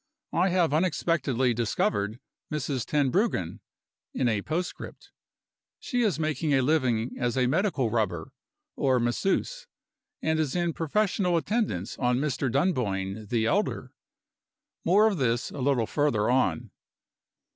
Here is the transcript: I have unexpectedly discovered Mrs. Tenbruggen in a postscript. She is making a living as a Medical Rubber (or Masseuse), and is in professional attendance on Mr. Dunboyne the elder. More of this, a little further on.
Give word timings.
I 0.33 0.49
have 0.49 0.73
unexpectedly 0.73 1.53
discovered 1.53 2.19
Mrs. 2.51 2.87
Tenbruggen 2.87 3.59
in 4.15 4.27
a 4.27 4.41
postscript. 4.41 5.11
She 5.79 6.01
is 6.01 6.17
making 6.19 6.55
a 6.55 6.63
living 6.63 7.15
as 7.19 7.37
a 7.37 7.45
Medical 7.45 7.91
Rubber 7.91 8.31
(or 8.75 8.99
Masseuse), 8.99 9.67
and 10.19 10.39
is 10.39 10.55
in 10.55 10.73
professional 10.73 11.37
attendance 11.37 11.99
on 11.99 12.17
Mr. 12.17 12.51
Dunboyne 12.51 13.27
the 13.27 13.45
elder. 13.45 13.93
More 14.83 15.05
of 15.05 15.19
this, 15.19 15.51
a 15.51 15.59
little 15.59 15.85
further 15.85 16.31
on. 16.31 16.71